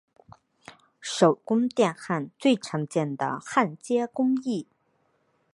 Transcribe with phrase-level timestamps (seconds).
[0.99, 4.65] 手工电弧焊最常见的焊接工艺。